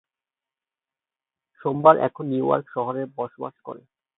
সোমবার 1.65 1.95
এখন 2.07 2.23
New 2.31 2.45
York 2.47 2.65
শহরে 2.75 3.01
বাস 3.17 3.55
করে। 3.65 3.81